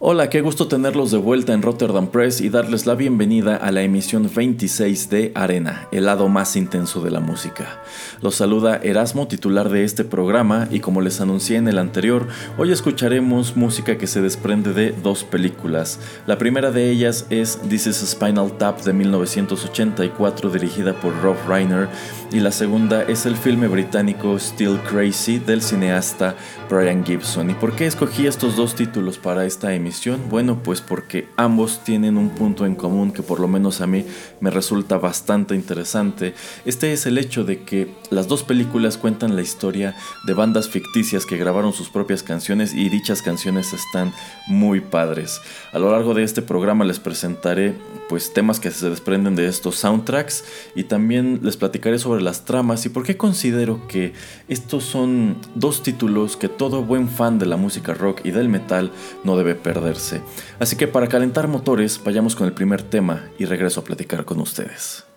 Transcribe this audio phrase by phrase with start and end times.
[0.00, 3.82] Hola, qué gusto tenerlos de vuelta en Rotterdam Press y darles la bienvenida a la
[3.82, 7.82] emisión 26 de Arena, el lado más intenso de la música.
[8.22, 12.70] Los saluda Erasmo, titular de este programa, y como les anuncié en el anterior, hoy
[12.70, 15.98] escucharemos música que se desprende de dos películas.
[16.28, 21.36] La primera de ellas es This is a Spinal Tap de 1984, dirigida por Rob
[21.48, 21.88] Reiner,
[22.30, 26.34] y la segunda es el filme británico Still Crazy del cineasta
[26.68, 27.50] Brian Gibson.
[27.50, 30.28] ¿Y por qué escogí estos dos títulos para esta emisión?
[30.28, 34.04] Bueno, pues porque ambos tienen un punto en común que por lo menos a mí
[34.40, 36.34] me resulta bastante interesante.
[36.66, 41.24] Este es el hecho de que las dos películas cuentan la historia de bandas ficticias
[41.24, 44.12] que grabaron sus propias canciones y dichas canciones están
[44.46, 45.40] muy padres.
[45.72, 47.74] A lo largo de este programa les presentaré
[48.08, 52.84] pues temas que se desprenden de estos soundtracks y también les platicaré sobre las tramas
[52.86, 54.12] y por qué considero que
[54.48, 58.92] estos son dos títulos que todo buen fan de la música rock y del metal
[59.24, 60.22] no debe perderse.
[60.58, 64.40] Así que para calentar motores, vayamos con el primer tema y regreso a platicar con
[64.40, 65.07] ustedes.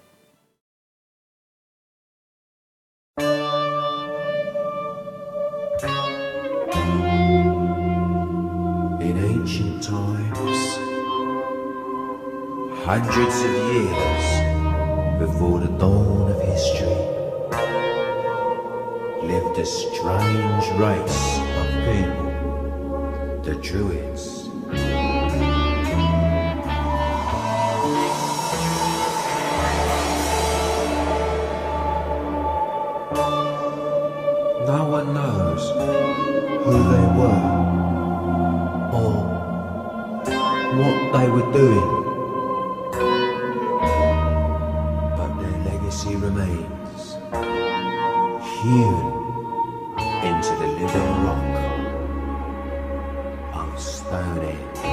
[12.91, 14.25] Hundreds of years
[15.17, 16.87] before the dawn of history,
[19.25, 22.31] lived a strange race of people,
[23.43, 24.49] the Druids.
[34.67, 35.63] No one knows
[36.65, 37.43] who they were
[38.99, 39.15] or
[40.75, 42.00] what they were doing.
[46.51, 47.13] Remains
[48.61, 48.95] hewn
[50.23, 51.45] into the living rock
[53.53, 53.79] of Stonehenge.
[53.79, 54.90] Stonehenge,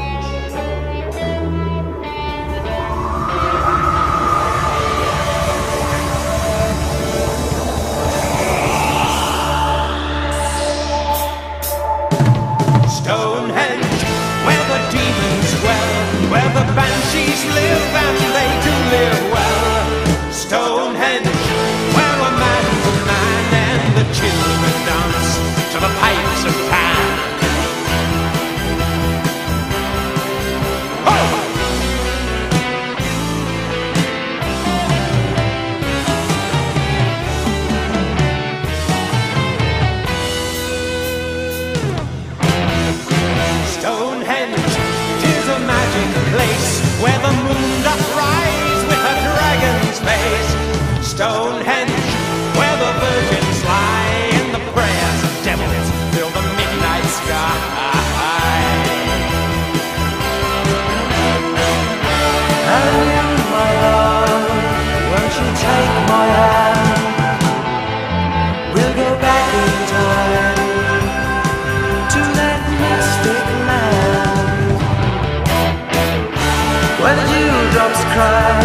[78.19, 78.61] cry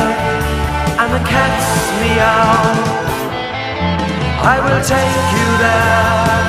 [1.02, 1.68] and the cats
[2.00, 2.54] meow.
[4.54, 6.44] I will take you there.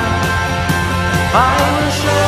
[1.49, 2.24] I will show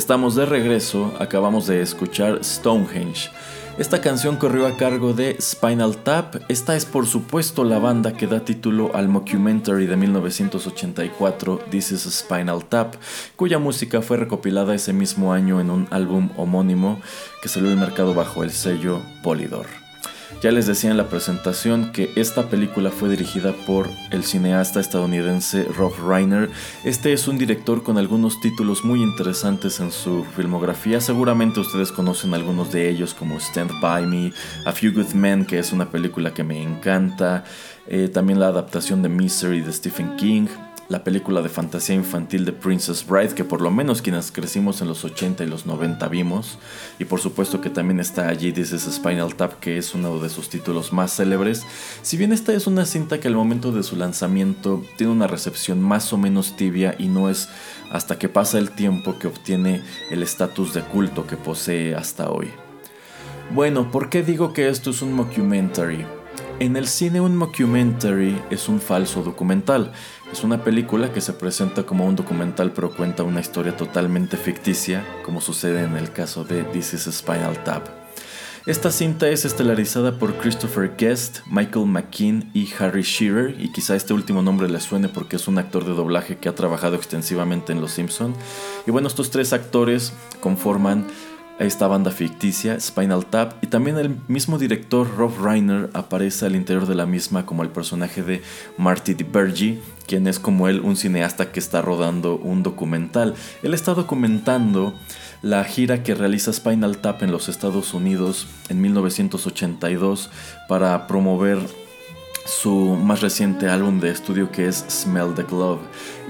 [0.00, 3.28] Estamos de regreso, acabamos de escuchar Stonehenge.
[3.76, 6.36] Esta canción corrió a cargo de Spinal Tap.
[6.48, 12.00] Esta es por supuesto la banda que da título al mockumentary de 1984 This is
[12.04, 12.94] Spinal Tap,
[13.36, 16.98] cuya música fue recopilada ese mismo año en un álbum homónimo
[17.42, 19.79] que salió al mercado bajo el sello Polydor.
[20.42, 25.64] Ya les decía en la presentación que esta película fue dirigida por el cineasta estadounidense
[25.64, 26.48] Rob Reiner.
[26.82, 31.00] Este es un director con algunos títulos muy interesantes en su filmografía.
[31.02, 34.32] Seguramente ustedes conocen algunos de ellos como Stand By Me,
[34.64, 37.44] A Few Good Men, que es una película que me encanta.
[37.86, 40.46] Eh, también la adaptación de Misery de Stephen King
[40.90, 44.88] la película de fantasía infantil de Princess Bride, que por lo menos quienes crecimos en
[44.88, 46.58] los 80 y los 90 vimos,
[46.98, 50.28] y por supuesto que también está allí This is Spinal Tap, que es uno de
[50.28, 51.64] sus títulos más célebres.
[52.02, 55.80] Si bien esta es una cinta que al momento de su lanzamiento tiene una recepción
[55.80, 57.48] más o menos tibia y no es
[57.92, 62.50] hasta que pasa el tiempo que obtiene el estatus de culto que posee hasta hoy.
[63.54, 66.04] Bueno, ¿por qué digo que esto es un mockumentary?
[66.60, 69.92] En el cine un mockumentary es un falso documental.
[70.30, 75.02] Es una película que se presenta como un documental pero cuenta una historia totalmente ficticia,
[75.24, 77.88] como sucede en el caso de This is Spinal Tap.
[78.66, 84.12] Esta cinta es estelarizada por Christopher Guest, Michael McKean y Harry Shearer, y quizá este
[84.12, 87.80] último nombre le suene porque es un actor de doblaje que ha trabajado extensivamente en
[87.80, 88.34] Los Simpson.
[88.86, 91.06] Y bueno, estos tres actores conforman
[91.60, 96.86] esta banda ficticia, Spinal Tap, y también el mismo director Rob Reiner aparece al interior
[96.86, 98.42] de la misma como el personaje de
[98.78, 103.34] Marty DiBergi, quien es como él un cineasta que está rodando un documental.
[103.62, 104.94] Él está documentando
[105.42, 110.30] la gira que realiza Spinal Tap en los Estados Unidos en 1982
[110.66, 111.58] para promover
[112.46, 115.80] su más reciente álbum de estudio que es Smell the Glove.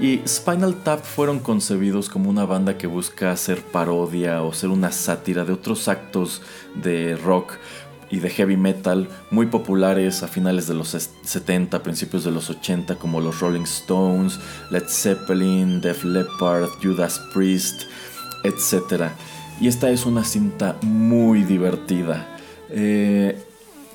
[0.01, 4.91] Y Spinal Tap fueron concebidos como una banda que busca hacer parodia o ser una
[4.91, 6.41] sátira de otros actos
[6.73, 7.53] de rock
[8.09, 12.95] y de heavy metal muy populares a finales de los 70, principios de los 80
[12.95, 14.39] como los Rolling Stones,
[14.71, 17.83] Led Zeppelin, Def Leppard, Judas Priest,
[18.43, 19.11] etc.
[19.61, 22.27] Y esta es una cinta muy divertida.
[22.71, 23.37] Eh,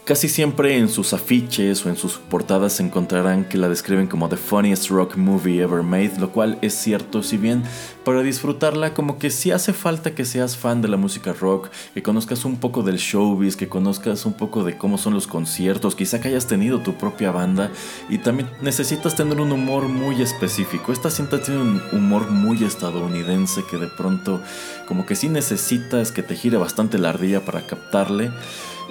[0.06, 4.36] Casi siempre en sus afiches o en sus portadas encontrarán que la describen como the
[4.36, 7.64] funniest rock movie ever made, lo cual es cierto, si bien
[8.04, 12.04] para disfrutarla como que sí hace falta que seas fan de la música rock, que
[12.04, 16.20] conozcas un poco del showbiz, que conozcas un poco de cómo son los conciertos, quizá
[16.20, 17.72] que hayas tenido tu propia banda
[18.08, 20.92] y también necesitas tener un humor muy específico.
[20.92, 24.40] Esta cinta tiene un humor muy estadounidense que de pronto
[24.86, 28.30] como que sí necesitas que te gire bastante la ardilla para captarle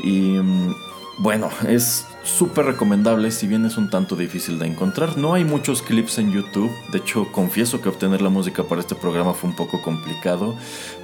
[0.03, 0.75] y mm,
[1.17, 5.17] bueno, es súper recomendable si bien es un tanto difícil de encontrar.
[5.17, 8.95] No hay muchos clips en YouTube, de hecho confieso que obtener la música para este
[8.95, 10.55] programa fue un poco complicado,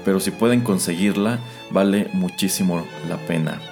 [0.03, 1.39] pero si pueden conseguirla
[1.71, 3.70] vale muchísimo la pena.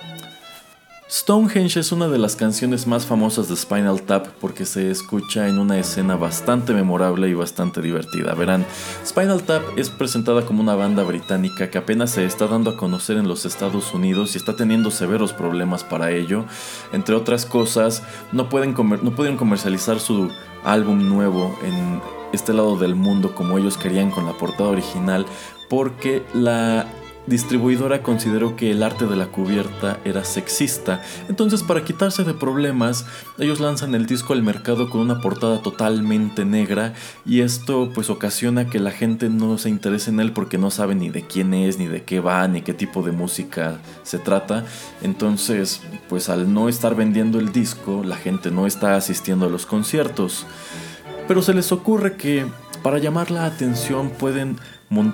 [1.11, 5.57] Stonehenge es una de las canciones más famosas de Spinal Tap porque se escucha en
[5.57, 8.35] una escena bastante memorable y bastante divertida.
[8.35, 8.63] Verán,
[9.03, 13.17] Spinal Tap es presentada como una banda británica que apenas se está dando a conocer
[13.17, 16.45] en los Estados Unidos y está teniendo severos problemas para ello.
[16.93, 20.29] Entre otras cosas, no pueden, no pueden comercializar su
[20.63, 22.01] álbum nuevo en
[22.33, 25.25] este lado del mundo como ellos querían con la portada original
[25.69, 26.85] porque la
[27.29, 31.01] distribuidora consideró que el arte de la cubierta era sexista.
[31.29, 33.05] Entonces, para quitarse de problemas,
[33.37, 36.93] ellos lanzan el disco al mercado con una portada totalmente negra
[37.25, 40.95] y esto pues ocasiona que la gente no se interese en él porque no sabe
[40.95, 44.65] ni de quién es, ni de qué va, ni qué tipo de música se trata.
[45.01, 49.65] Entonces, pues al no estar vendiendo el disco, la gente no está asistiendo a los
[49.65, 50.45] conciertos.
[51.27, 52.47] Pero se les ocurre que
[52.81, 54.57] para llamar la atención pueden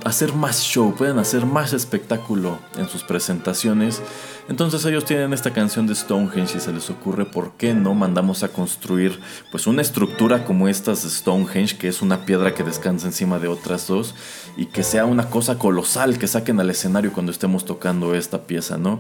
[0.05, 4.01] hacer más show, pueden hacer más espectáculo en sus presentaciones.
[4.48, 8.44] Entonces ellos tienen esta canción de Stonehenge y se les ocurre por qué no mandamos
[8.44, 9.20] a construir
[9.51, 13.48] pues una estructura como estas de Stonehenge, que es una piedra que descansa encima de
[13.48, 14.15] otras dos
[14.55, 18.77] y que sea una cosa colosal que saquen al escenario cuando estemos tocando esta pieza,
[18.77, 19.00] ¿no?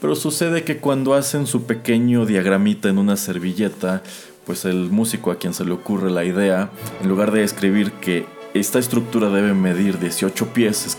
[0.00, 4.02] Pero sucede que cuando hacen su pequeño diagramita en una servilleta,
[4.46, 6.70] pues el músico a quien se le ocurre la idea,
[7.02, 10.96] en lugar de escribir que esta estructura debe medir 18 pies,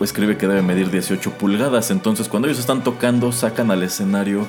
[0.00, 4.46] escribe que debe medir 18 pulgadas, entonces cuando ellos están tocando sacan al escenario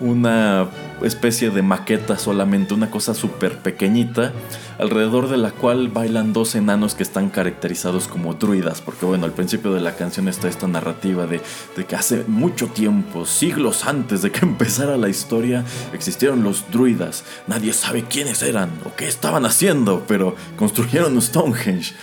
[0.00, 0.68] una
[1.02, 4.32] especie de maqueta solamente, una cosa súper pequeñita,
[4.78, 9.32] alrededor de la cual bailan dos enanos que están caracterizados como druidas, porque bueno, al
[9.32, 11.40] principio de la canción está esta narrativa de,
[11.76, 17.24] de, que hace mucho tiempo, siglos antes de que empezara la historia, existieron los druidas,
[17.46, 21.94] nadie sabe quiénes eran o qué estaban haciendo, pero construyeron Stonehenge.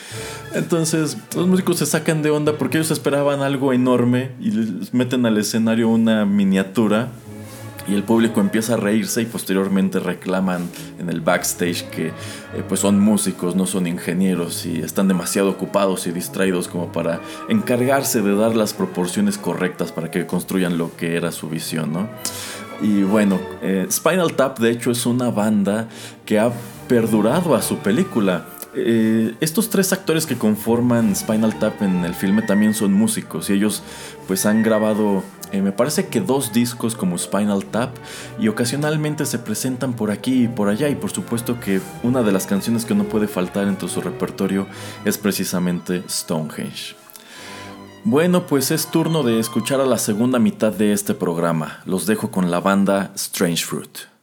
[0.54, 5.25] Entonces los músicos se sacan de onda porque ellos esperaban algo enorme y les meten
[5.25, 7.10] al escenario una miniatura
[7.88, 12.13] y el público empieza a reírse y posteriormente reclaman en el backstage que eh,
[12.68, 18.22] pues son músicos, no son ingenieros y están demasiado ocupados y distraídos como para encargarse
[18.22, 22.10] de dar las proporciones correctas para que construyan lo que era su visión, ¿no?
[22.82, 25.88] Y bueno, eh, Spinal Tap de hecho es una banda
[26.25, 26.51] que ha
[26.88, 28.46] perdurado a su película.
[28.77, 33.53] Eh, estos tres actores que conforman Spinal Tap en el filme también son músicos y
[33.53, 33.84] ellos
[34.27, 37.96] pues han grabado eh, me parece que dos discos como Spinal Tap
[38.39, 42.34] y ocasionalmente se presentan por aquí y por allá y por supuesto que una de
[42.34, 44.67] las canciones que no puede faltar entre su repertorio
[45.05, 46.96] es precisamente Stonehenge.
[48.03, 51.82] Bueno, pues es turno de escuchar a la segunda mitad de este programa.
[51.86, 54.14] Los dejo con la banda Strange Fruit.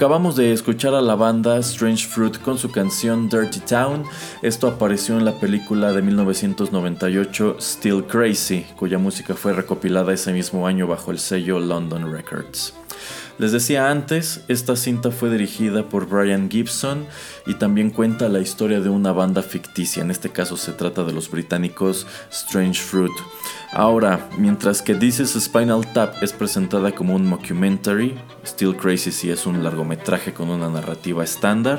[0.00, 4.04] Acabamos de escuchar a la banda Strange Fruit con su canción Dirty Town.
[4.40, 10.66] Esto apareció en la película de 1998 Still Crazy, cuya música fue recopilada ese mismo
[10.66, 12.72] año bajo el sello London Records.
[13.38, 17.06] Les decía antes, esta cinta fue dirigida por Brian Gibson
[17.46, 21.12] y también cuenta la historia de una banda ficticia, en este caso se trata de
[21.12, 23.12] los británicos Strange Fruit.
[23.72, 29.30] Ahora, mientras que This is Spinal Tap es presentada como un mockumentary, Still Crazy sí
[29.30, 31.78] es un largometraje con una narrativa estándar,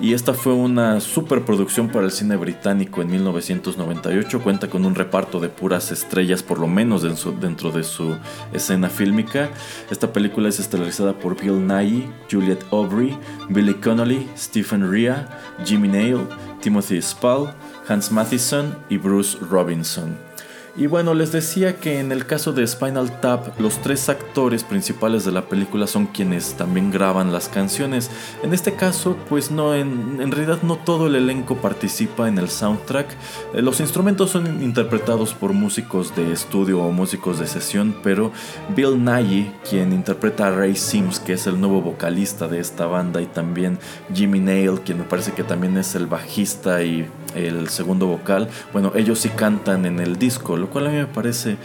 [0.00, 5.40] y esta fue una superproducción para el cine británico en 1998, cuenta con un reparto
[5.40, 8.16] de puras estrellas por lo menos dentro de su
[8.52, 9.50] escena fílmica.
[9.90, 13.16] Esta película es estelarizada por Bill Nighy, Juliette Aubrey,
[13.48, 15.28] Billy Connolly, Stephen Rea,
[15.64, 16.26] Jimmy Nail,
[16.60, 17.54] Timothy Spall,
[17.88, 20.33] Hans Matheson y Bruce Robinson.
[20.76, 25.24] Y bueno, les decía que en el caso de Spinal Tap, los tres actores principales
[25.24, 28.10] de la película son quienes también graban las canciones.
[28.42, 33.06] En este caso, pues no, en, realidad no todo el elenco participa en el soundtrack.
[33.54, 38.32] Eh, Los instrumentos son interpretados por músicos de estudio o músicos de sesión, pero
[38.74, 43.22] Bill Nighy, quien interpreta a Ray Sims, que es el nuevo vocalista de esta banda,
[43.22, 43.78] y también
[44.12, 48.92] Jimmy Nail, quien me parece que también es el bajista y el segundo vocal, bueno,
[48.94, 51.56] ellos sí cantan en el disco, lo cual a mí me parece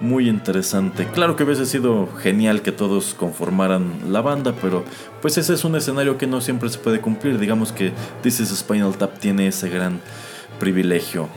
[0.00, 1.06] muy interesante.
[1.06, 4.84] Claro que hubiese sido genial que todos conformaran la banda, pero
[5.20, 7.38] pues ese es un escenario que no siempre se puede cumplir.
[7.38, 10.00] Digamos que This is Spinal Tap tiene ese gran
[10.60, 11.28] privilegio.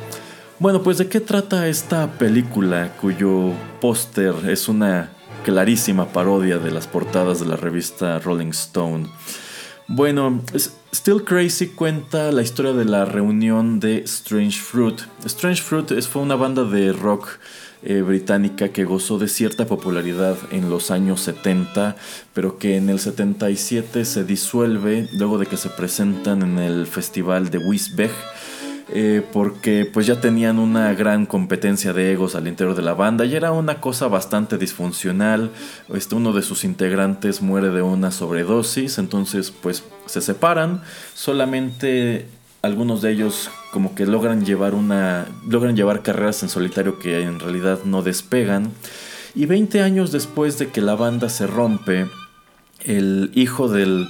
[0.60, 5.10] Bueno, pues de qué trata esta película cuyo póster es una
[5.44, 9.08] clarísima parodia de las portadas de la revista Rolling Stone.
[9.94, 10.42] Bueno,
[10.94, 15.02] Still Crazy cuenta la historia de la reunión de Strange Fruit.
[15.26, 17.28] Strange Fruit fue una banda de rock
[17.84, 21.98] eh, británica que gozó de cierta popularidad en los años 70,
[22.34, 27.50] pero que en el 77 se disuelve luego de que se presentan en el festival
[27.50, 28.14] de Wisbech.
[28.94, 33.24] Eh, porque pues ya tenían una gran competencia de egos al interior de la banda
[33.24, 35.52] y era una cosa bastante disfuncional.
[35.94, 40.82] Este, uno de sus integrantes muere de una sobredosis, entonces pues se separan.
[41.14, 42.28] Solamente
[42.62, 47.40] algunos de ellos como que logran llevar una logran llevar carreras en solitario que en
[47.40, 48.72] realidad no despegan.
[49.36, 52.08] Y 20 años después de que la banda se rompe,
[52.84, 54.10] el hijo del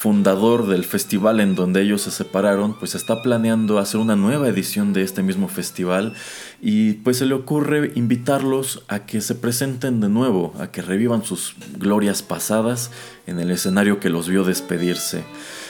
[0.00, 4.94] fundador del festival en donde ellos se separaron, pues está planeando hacer una nueva edición
[4.94, 6.14] de este mismo festival
[6.62, 11.22] y pues se le ocurre invitarlos a que se presenten de nuevo, a que revivan
[11.22, 12.90] sus glorias pasadas
[13.26, 15.22] en el escenario que los vio despedirse.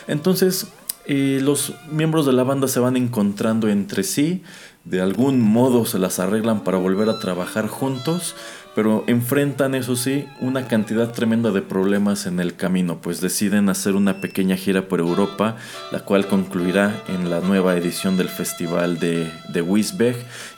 [0.06, 0.68] Entonces,
[1.06, 4.44] eh, los miembros de la banda se van encontrando entre sí,
[4.84, 8.36] de algún modo se las arreglan para volver a trabajar juntos,
[8.74, 13.94] pero enfrentan, eso sí, una cantidad tremenda de problemas en el camino, pues deciden hacer
[13.94, 15.56] una pequeña gira por Europa,
[15.90, 19.60] la cual concluirá en la nueva edición del festival de, de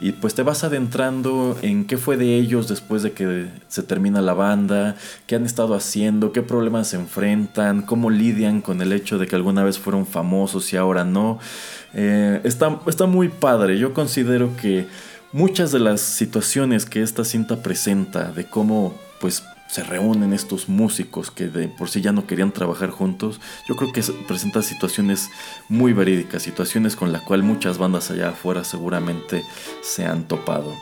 [0.01, 4.21] y pues te vas adentrando en qué fue de ellos después de que se termina
[4.21, 4.97] la banda,
[5.27, 9.37] qué han estado haciendo, qué problemas se enfrentan, cómo lidian con el hecho de que
[9.37, 11.39] alguna vez fueron famosos y ahora no.
[11.95, 14.87] Eh, está, está muy padre, yo considero que
[15.33, 21.31] muchas de las situaciones que esta cinta presenta de cómo pues se reúnen estos músicos
[21.31, 25.31] que de por sí ya no querían trabajar juntos, yo creo que se- presenta situaciones
[25.71, 29.43] muy verídicas, situaciones con las cuales muchas bandas allá afuera seguramente
[29.83, 30.75] se han topado.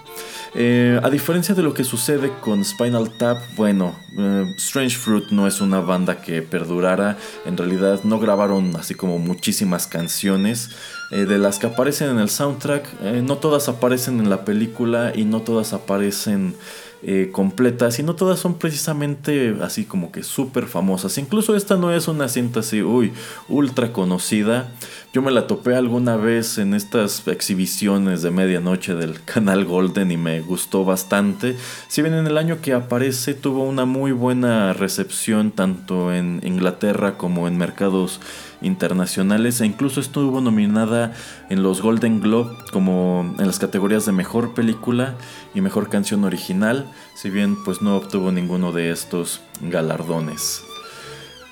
[0.56, 5.46] Eh, a diferencia de lo que sucede con Spinal Tap, bueno, eh, Strange Fruit no
[5.46, 10.70] es una banda que perdurara, en realidad no grabaron así como muchísimas canciones,
[11.10, 15.12] eh, de las que aparecen en el soundtrack, eh, no todas aparecen en la película
[15.14, 16.54] y no todas aparecen
[17.02, 21.16] eh, completas y no todas son precisamente así como que súper famosas.
[21.18, 23.12] Incluso esta no es una cinta así, uy,
[23.48, 24.70] ultra conocida.
[25.12, 30.16] Yo me la topé alguna vez en estas exhibiciones de medianoche del canal Golden y
[30.16, 31.56] me gustó bastante.
[31.88, 37.18] Si bien en el año que aparece tuvo una muy buena recepción tanto en Inglaterra
[37.18, 38.20] como en mercados
[38.62, 41.12] internacionales e incluso estuvo nominada
[41.48, 45.16] en los Golden Globe como en las categorías de mejor película
[45.56, 50.69] y mejor canción original, si bien pues no obtuvo ninguno de estos galardones.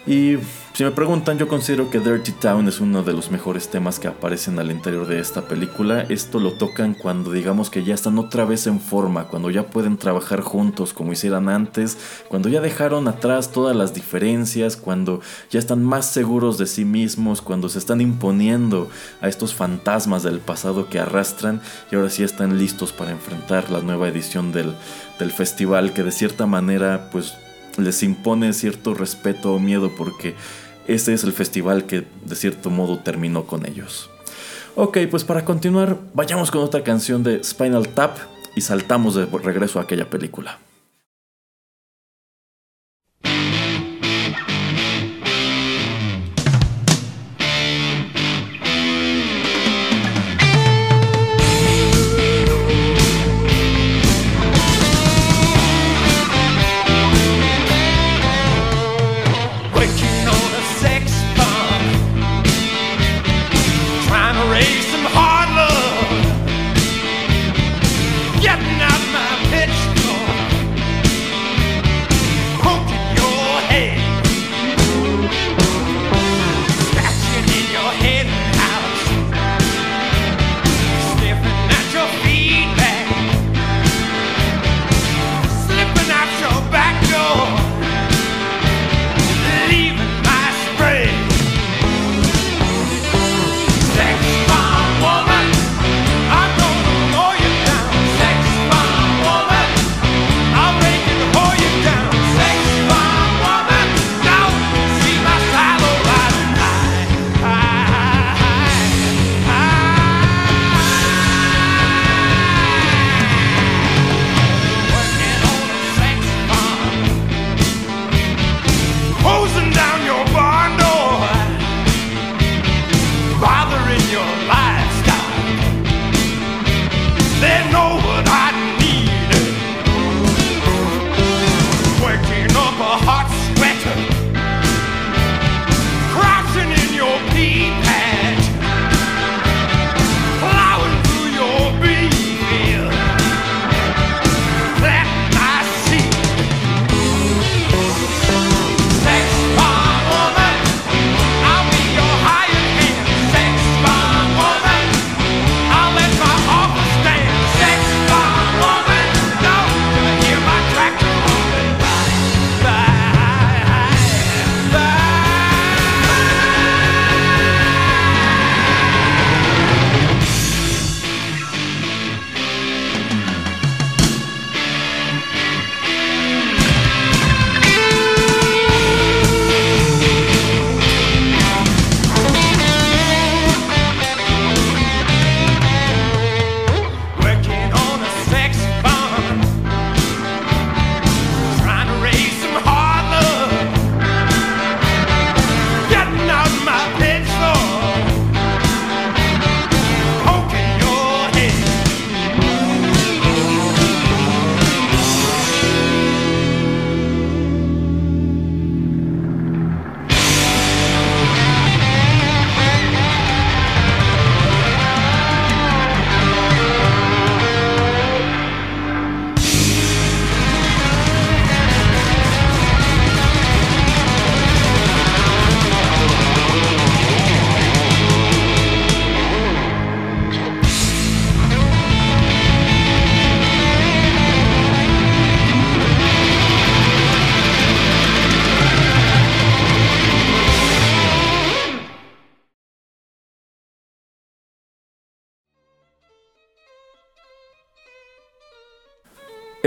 [0.09, 0.39] Y
[0.73, 4.09] si me preguntan, yo considero que Dirty Town es uno de los mejores temas que
[4.09, 6.01] aparecen al interior de esta película.
[6.09, 9.99] Esto lo tocan cuando digamos que ya están otra vez en forma, cuando ya pueden
[9.99, 15.85] trabajar juntos como hicieran antes, cuando ya dejaron atrás todas las diferencias, cuando ya están
[15.85, 18.89] más seguros de sí mismos, cuando se están imponiendo
[19.21, 21.61] a estos fantasmas del pasado que arrastran
[21.93, 24.73] y ahora sí están listos para enfrentar la nueva edición del,
[25.19, 27.35] del festival que de cierta manera pues
[27.79, 30.35] les impone cierto respeto o miedo porque
[30.87, 34.11] este es el festival que de cierto modo terminó con ellos.
[34.75, 38.17] Ok, pues para continuar, vayamos con otra canción de Spinal Tap
[38.55, 40.59] y saltamos de regreso a aquella película.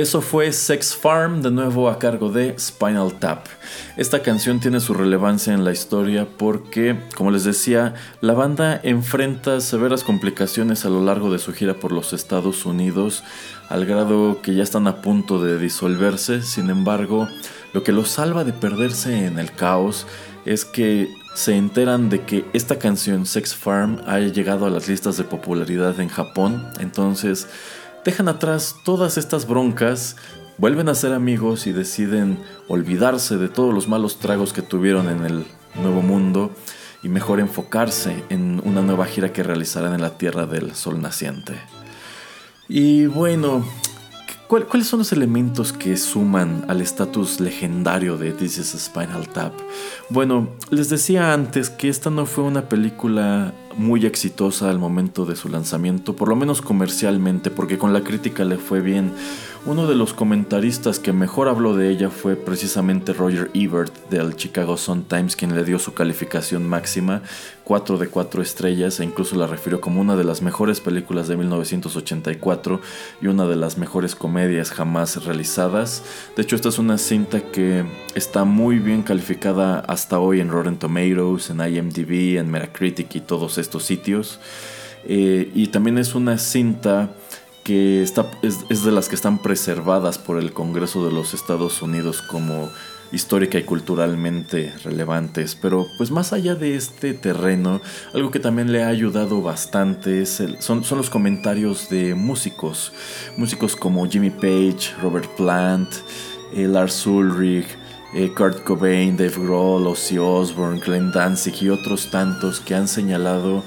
[0.02, 3.46] Eso fue Sex Farm, de nuevo a cargo de Spinal Tap.
[3.98, 9.62] Esta canción tiene su relevancia en la historia porque, como les decía, la banda enfrenta
[9.62, 13.24] severas complicaciones a lo largo de su gira por los Estados Unidos,
[13.70, 16.42] al grado que ya están a punto de disolverse.
[16.42, 17.28] Sin embargo,
[17.72, 20.08] lo que los salva de perderse en el caos
[20.46, 25.18] es que se enteran de que esta canción Sex Farm haya llegado a las listas
[25.18, 26.68] de popularidad en Japón.
[26.80, 27.48] Entonces,
[28.04, 30.16] dejan atrás todas estas broncas,
[30.58, 35.26] vuelven a ser amigos y deciden olvidarse de todos los malos tragos que tuvieron en
[35.26, 35.46] el
[35.82, 36.52] nuevo mundo
[37.04, 41.56] y mejor enfocarse en una nueva gira que realizarán en la Tierra del Sol Naciente.
[42.68, 43.66] Y bueno,
[44.48, 49.54] ¿cuáles son los elementos que suman al estatus legendario de This is Spinal Tap?
[50.10, 55.36] Bueno, les decía antes que esta no fue una película muy exitosa al momento de
[55.36, 59.14] su lanzamiento, por lo menos comercialmente, porque con la crítica le fue bien.
[59.64, 64.76] Uno de los comentaristas que mejor habló de ella fue precisamente Roger Ebert del Chicago
[64.76, 67.22] Sun-Times, quien le dio su calificación máxima,
[67.66, 71.38] 4 de 4 estrellas, e incluso la refirió como una de las mejores películas de
[71.38, 72.82] 1984
[73.22, 76.02] y una de las mejores comedias jamás realizadas.
[76.36, 80.78] De hecho, esta es una cinta que está muy bien calificada hasta hoy en Rotten
[80.80, 84.40] Tomatoes, en IMDb, en Metacritic y todos estos sitios.
[85.04, 87.12] Eh, y también es una cinta
[87.64, 92.22] que está, es, de las que están preservadas por el Congreso de los Estados Unidos
[92.22, 92.70] como
[93.12, 95.56] histórica y culturalmente relevantes.
[95.56, 97.82] Pero pues más allá de este terreno,
[98.14, 102.94] algo que también le ha ayudado bastante son, son los comentarios de músicos.
[103.38, 105.90] Músicos como Jimmy Page, Robert Plant,
[106.54, 107.68] eh, Lars Ulrich,
[108.14, 113.64] eh, Kurt Cobain, Dave Grohl, Ozzy Osbourne, Glenn Danzig y otros tantos que han señalado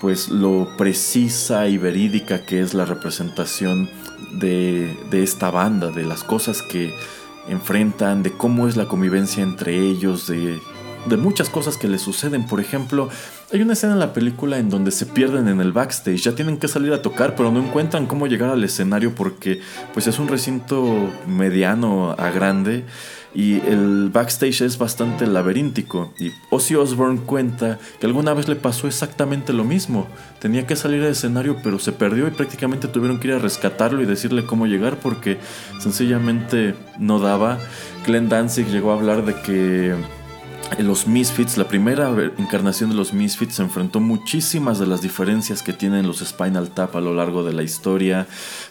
[0.00, 3.88] pues lo precisa y verídica que es la representación
[4.32, 6.94] de, esta banda, de las cosas que
[7.48, 10.60] enfrentan, de cómo es la convivencia entre ellos, de,
[11.08, 12.46] de muchas cosas que les suceden.
[12.46, 13.08] Por ejemplo,
[13.52, 16.58] hay una escena en la película en donde se pierden en el backstage, ya tienen
[16.58, 19.60] que salir a tocar, pero no encuentran cómo llegar al escenario porque
[19.94, 22.84] pues es un recinto mediano a grande
[23.36, 26.14] y el backstage es bastante laberíntico.
[26.18, 30.08] Y Ozzy Osbourne cuenta que alguna vez le pasó exactamente lo mismo.
[30.40, 34.00] Tenía que salir al escenario, pero se perdió y prácticamente tuvieron que ir a rescatarlo
[34.00, 35.36] y decirle cómo llegar porque
[35.80, 37.58] sencillamente no daba.
[38.06, 39.94] Glenn Danzig llegó a hablar de que
[40.78, 45.72] los Misfits, la primera encarnación de los Misfits, se enfrentó muchísimas de las diferencias que
[45.72, 48.26] tienen los Spinal Tap a lo largo de la historia.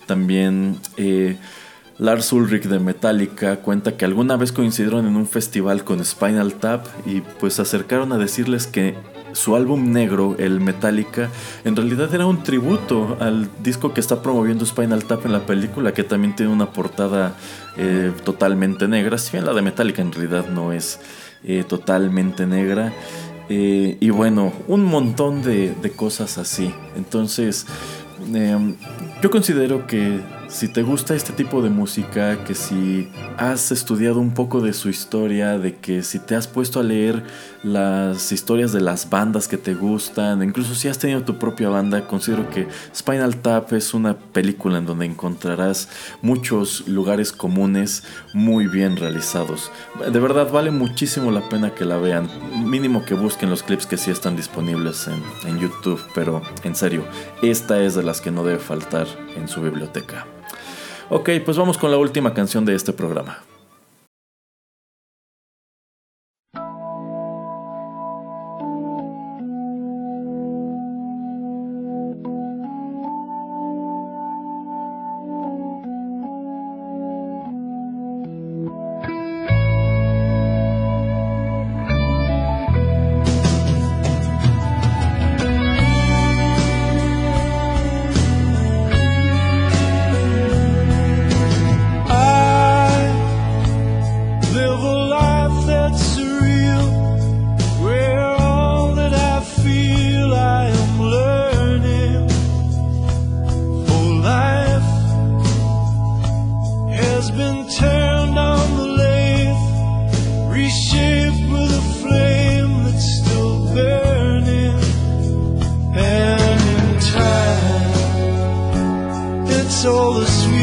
[0.06, 0.78] También.
[0.98, 1.38] Eh,
[1.98, 6.86] Lars Ulrich de Metallica cuenta que alguna vez coincidieron en un festival con Spinal Tap
[7.06, 8.96] y pues se acercaron a decirles que
[9.32, 11.30] su álbum negro, el Metallica,
[11.64, 15.94] en realidad era un tributo al disco que está promoviendo Spinal Tap en la película,
[15.94, 17.36] que también tiene una portada
[17.78, 21.00] eh, totalmente negra, si bien la de Metallica en realidad no es
[21.46, 22.94] eh, totalmente negra.
[23.50, 26.74] Eh, y bueno, un montón de, de cosas así.
[26.96, 27.68] Entonces,
[29.22, 34.34] yo considero que si te gusta este tipo de música, que si has estudiado un
[34.34, 37.24] poco de su historia, de que si te has puesto a leer
[37.66, 42.08] las historias de las bandas que te gustan, incluso si has tenido tu propia banda,
[42.08, 45.90] considero que Spinal Tap es una película en donde encontrarás
[46.22, 49.72] muchos lugares comunes muy bien realizados.
[50.00, 52.30] De verdad vale muchísimo la pena que la vean,
[52.70, 57.04] mínimo que busquen los clips que sí están disponibles en, en YouTube, pero en serio,
[57.42, 60.28] esta es de las que no debe faltar en su biblioteca.
[61.10, 63.40] Ok, pues vamos con la última canción de este programa.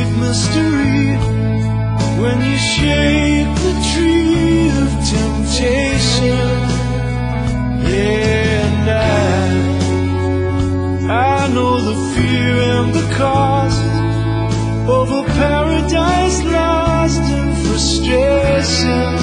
[0.03, 1.17] sweet mystery
[2.21, 6.59] when you shake the tree of temptation.
[7.89, 8.91] Yeah, and
[11.11, 13.83] I, I know the fear and the cost
[14.89, 19.22] of a paradise lost in frustration.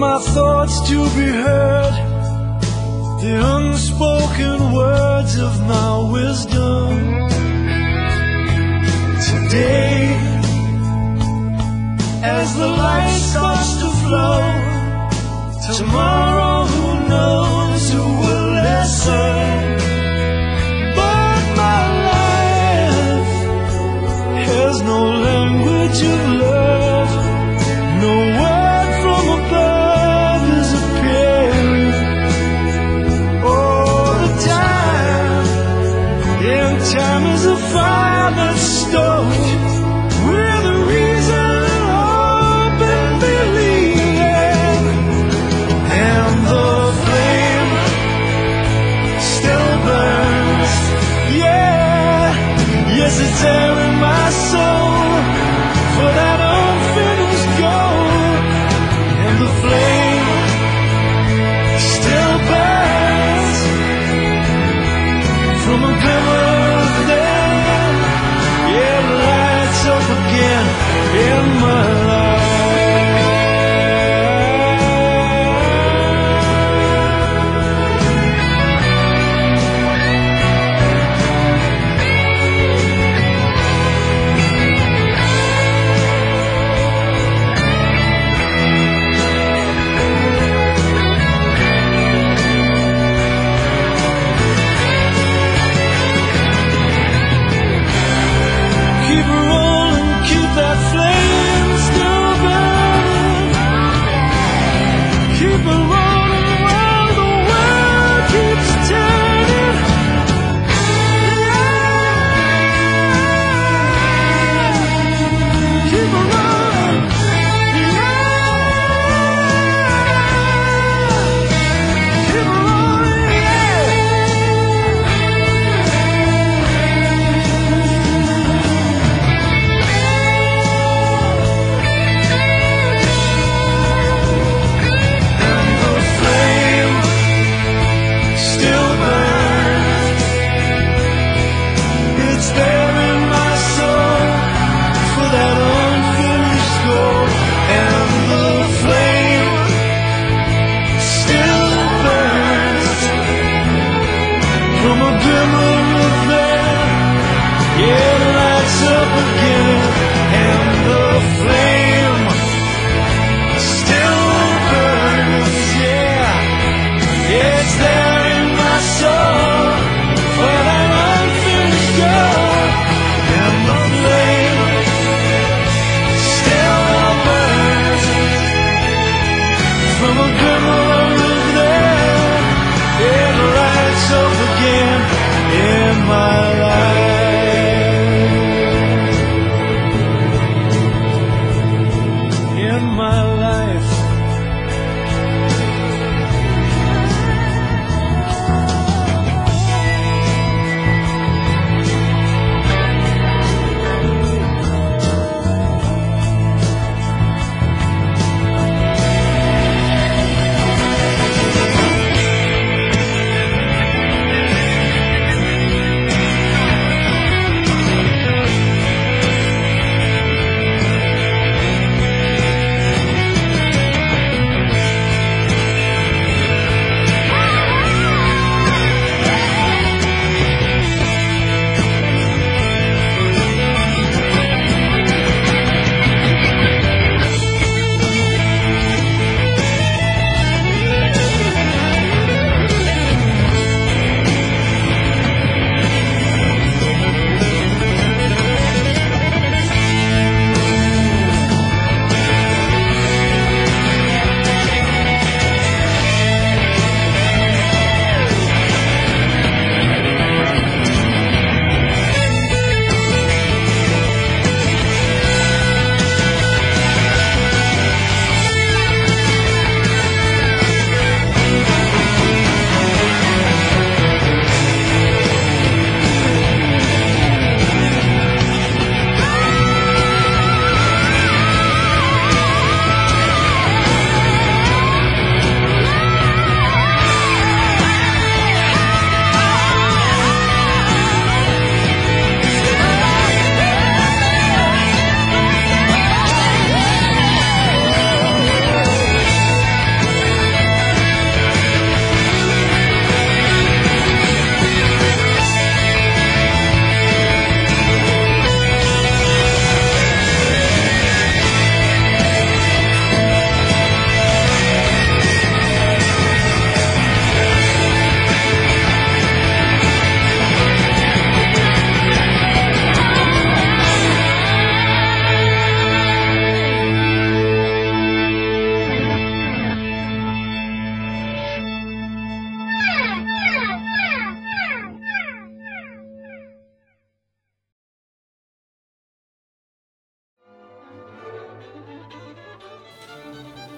[0.00, 1.94] my thoughts to be heard,
[3.20, 6.88] the unspoken words of my wisdom.
[9.28, 10.16] Today,
[12.22, 14.42] as the light starts to flow,
[15.76, 19.60] tomorrow who knows who will listen.
[20.96, 21.82] But my
[22.14, 23.28] life
[24.48, 26.00] has no language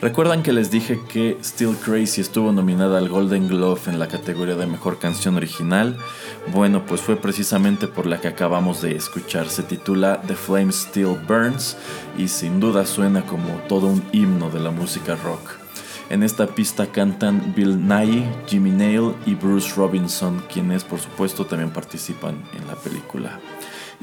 [0.02, 4.56] ¿Recuerdan que les dije que Still Crazy estuvo nominada al Golden Glove en la categoría
[4.56, 5.96] de Mejor Canción Original?
[6.52, 9.48] Bueno, pues fue precisamente por la que acabamos de escuchar.
[9.48, 11.76] Se titula The Flame Still Burns
[12.18, 15.52] y sin duda suena como todo un himno de la música rock.
[16.10, 21.70] En esta pista cantan Bill Nye, Jimmy Nail y Bruce Robinson, quienes por supuesto también
[21.70, 23.38] participan en la película.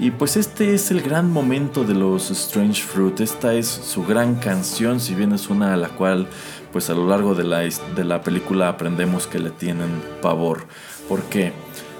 [0.01, 4.35] Y pues este es el gran momento de los Strange Fruit, esta es su gran
[4.35, 6.25] canción, si bien es una a la cual
[6.71, 10.67] pues a lo largo de la, de la película aprendemos que le tienen pavor.
[11.09, 11.51] ¿Por qué?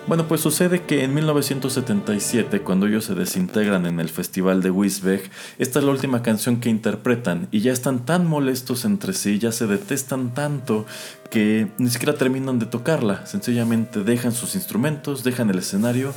[0.07, 5.29] Bueno, pues sucede que en 1977, cuando ellos se desintegran en el Festival de Wisbech,
[5.59, 9.51] esta es la última canción que interpretan y ya están tan molestos entre sí, ya
[9.51, 10.87] se detestan tanto
[11.29, 16.13] que ni siquiera terminan de tocarla, sencillamente dejan sus instrumentos, dejan el escenario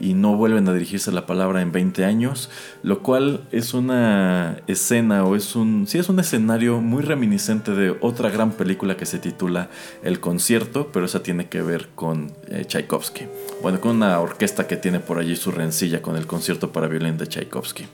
[0.00, 2.50] y no vuelven a dirigirse la palabra en 20 años,
[2.82, 7.96] lo cual es una escena o es un sí es un escenario muy reminiscente de
[8.00, 9.68] otra gran película que se titula
[10.02, 13.23] El concierto, pero esa tiene que ver con eh, Tchaikovsky.
[13.62, 17.16] Bueno, con una orquesta que tiene por allí su rencilla con el concierto para violín
[17.16, 17.86] de Tchaikovsky.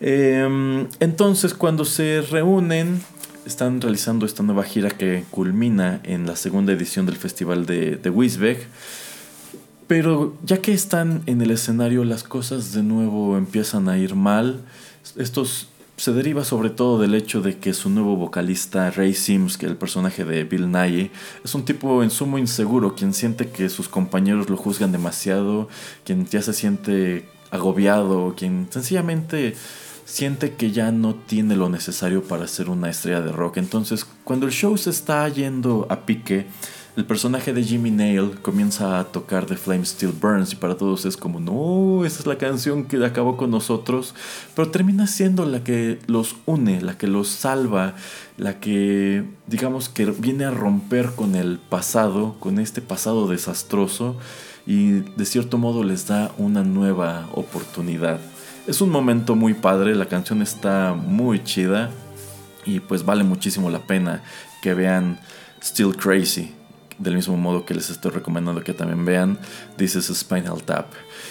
[0.00, 3.00] Em, entonces, cuando se reúnen,
[3.44, 8.10] están realizando esta nueva gira que culmina en la segunda edición del Festival de, de
[8.10, 8.66] Wisbech.
[9.86, 14.60] Pero ya que están en el escenario, las cosas de nuevo empiezan a ir mal.
[15.16, 15.44] Esto
[15.98, 19.76] se deriva sobre todo del hecho de que su nuevo vocalista, Ray Sims, que el
[19.76, 21.10] personaje de Bill Nye,
[21.44, 25.68] es un tipo en sumo inseguro, quien siente que sus compañeros lo juzgan demasiado,
[26.04, 29.56] quien ya se siente agobiado, quien sencillamente
[30.04, 33.56] siente que ya no tiene lo necesario para ser una estrella de rock.
[33.56, 36.46] Entonces, cuando el show se está yendo a pique,
[36.98, 41.04] el personaje de Jimmy Nail comienza a tocar The Flame Still Burns y para todos
[41.04, 44.16] es como, no, esa es la canción que acabó con nosotros,
[44.56, 47.94] pero termina siendo la que los une, la que los salva,
[48.36, 54.16] la que digamos que viene a romper con el pasado, con este pasado desastroso
[54.66, 58.18] y de cierto modo les da una nueva oportunidad.
[58.66, 61.90] Es un momento muy padre, la canción está muy chida
[62.66, 64.24] y pues vale muchísimo la pena
[64.62, 65.20] que vean
[65.62, 66.57] Still Crazy
[66.98, 69.38] del mismo modo que les estoy recomendando que también vean
[69.76, 70.86] This is Spinal Tap.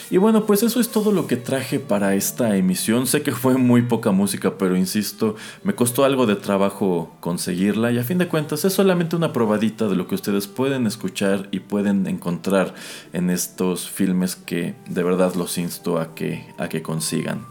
[0.10, 3.08] Y bueno, pues eso es todo lo que traje para esta emisión.
[3.08, 7.98] Sé que fue muy poca música, pero insisto, me costó algo de trabajo conseguirla y
[7.98, 11.60] a fin de cuentas es solamente una probadita de lo que ustedes pueden escuchar y
[11.60, 12.74] pueden encontrar
[13.12, 17.46] en estos filmes que de verdad los insto a que, a que consigan.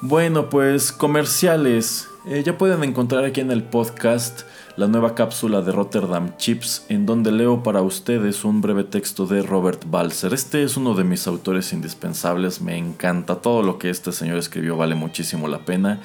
[0.00, 2.08] Bueno, pues comerciales.
[2.26, 4.42] Eh, ya pueden encontrar aquí en el podcast
[4.76, 9.40] la nueva cápsula de Rotterdam Chips, en donde leo para ustedes un breve texto de
[9.40, 10.34] Robert Balser.
[10.34, 14.76] Este es uno de mis autores indispensables, me encanta todo lo que este señor escribió,
[14.76, 16.00] vale muchísimo la pena.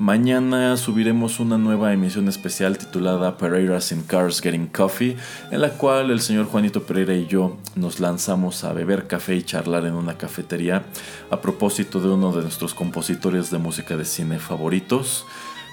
[0.00, 5.16] Mañana subiremos una nueva emisión especial titulada Pereiras in Cars Getting Coffee,
[5.52, 9.42] en la cual el señor Juanito Pereira y yo nos lanzamos a beber café y
[9.42, 10.84] charlar en una cafetería
[11.30, 15.24] a propósito de uno de nuestros compositores de música de cine favoritos.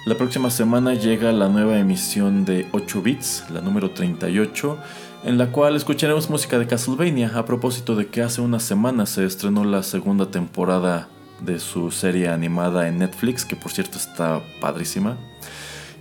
[0.06, 4.78] La próxima semana llega la nueva emisión de 8 bits, la número 38,
[5.24, 9.24] en la cual escucharemos música de Castlevania a propósito de que hace una semana se
[9.24, 11.08] estrenó la segunda temporada
[11.40, 15.16] de su serie animada en Netflix, que por cierto está padrísima.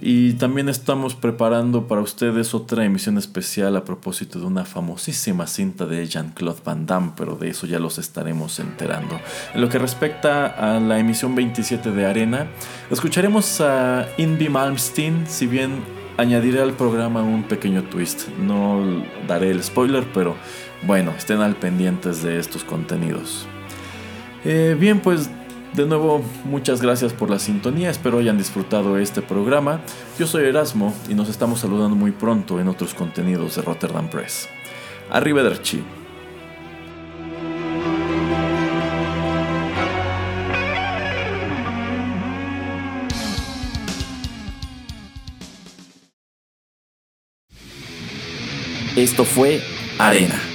[0.02, 5.86] Y también estamos preparando para ustedes otra emisión especial a propósito de una famosísima cinta
[5.86, 9.20] de Jean-Claude Van Damme, pero de eso ya los estaremos enterando.
[9.54, 12.48] En lo que respecta a la emisión 27 de Arena,
[12.92, 15.84] escucharemos a Invi Malmsteen, si bien
[16.18, 18.28] añadiré al programa un pequeño twist.
[18.40, 18.82] No
[19.28, 20.36] daré el spoiler, pero
[20.84, 23.48] bueno, estén al pendientes de estos contenidos.
[24.44, 25.30] Eh, bien, pues
[25.76, 29.82] de nuevo, muchas gracias por la sintonía, espero hayan disfrutado este programa.
[30.18, 34.48] Yo soy Erasmo y nos estamos saludando muy pronto en otros contenidos de Rotterdam Press.
[35.10, 35.84] Arrivederci.
[48.96, 49.62] Esto fue
[50.00, 50.55] Arena.